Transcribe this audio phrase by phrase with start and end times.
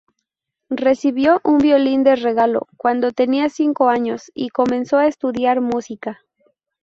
[0.71, 6.21] Recibió un violín de regalo cuando tenía cinco años y comenzó a estudiar música.